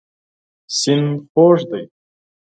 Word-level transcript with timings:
سیند 0.77 1.09
خوږ 1.31 1.59
دی. 1.69 1.83